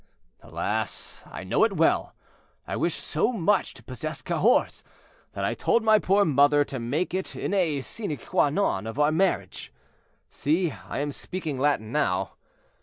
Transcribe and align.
"Alas! 0.41 1.21
I 1.29 1.43
know 1.43 1.63
it 1.63 1.73
well. 1.77 2.15
I 2.65 2.75
wished 2.75 3.03
so 3.03 3.31
much 3.31 3.75
to 3.75 3.83
possess 3.83 4.23
Cahors, 4.23 4.81
that 5.33 5.45
I 5.45 5.53
told 5.53 5.83
my 5.83 5.99
poor 5.99 6.25
mother 6.25 6.65
to 6.65 6.79
make 6.79 7.13
it 7.13 7.35
a 7.35 7.81
sine 7.81 8.17
quâ 8.17 8.51
non 8.51 8.87
of 8.87 8.97
our 8.97 9.11
marriage. 9.11 9.71
See, 10.27 10.71
I 10.71 10.97
am 10.97 11.11
speaking 11.11 11.59
Latin 11.59 11.91
now. 11.91 12.31